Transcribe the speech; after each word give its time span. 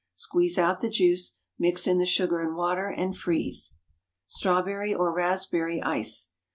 Squeeze 0.15 0.57
out 0.57 0.79
the 0.81 0.89
juice; 0.89 1.37
mix 1.59 1.85
in 1.85 1.99
the 1.99 2.07
sugar 2.07 2.39
and 2.41 2.55
water, 2.55 2.87
and 2.87 3.15
freeze. 3.15 3.75
STRAWBERRY 4.25 4.95
OR 4.95 5.13
RASPBERRY 5.13 5.83
ICE. 5.83 6.31